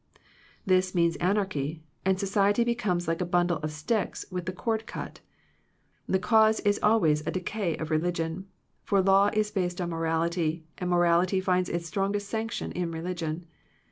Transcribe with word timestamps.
This 0.65 0.95
means 0.95 1.15
anarchy, 1.17 1.83
and 2.03 2.19
society 2.19 2.63
becomes 2.63 3.07
like 3.07 3.21
a 3.21 3.23
bundle 3.23 3.57
of 3.59 3.71
sticks 3.71 4.25
with 4.31 4.47
the 4.47 4.51
cord 4.51 4.87
cut 4.87 5.19
The 6.07 6.17
cause 6.17 6.59
is 6.61 6.79
always 6.81 7.21
a 7.21 7.29
decay 7.31 7.77
of 7.77 7.91
religion; 7.91 8.47
for 8.83 8.99
law 8.99 9.29
is 9.31 9.51
based 9.51 9.79
on 9.79 9.91
morality, 9.91 10.65
and 10.79 10.89
morality 10.89 11.39
finds 11.39 11.69
its 11.69 11.85
strongest 11.85 12.29
sanction 12.29 12.71
in 12.71 12.89
religion. 12.89 13.45